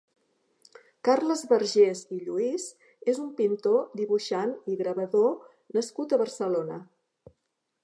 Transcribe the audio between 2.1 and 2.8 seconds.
i Lluís